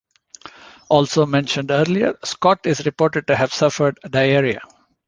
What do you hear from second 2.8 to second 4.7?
reported to have suffered diarrhea.